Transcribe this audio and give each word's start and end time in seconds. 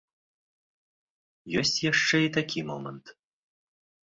Ёсць 1.61 1.75
яшчэ 1.91 2.17
і 2.29 2.33
такі 2.39 2.59
момант. 2.71 3.05